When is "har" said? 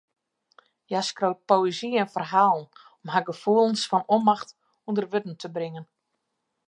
3.13-3.27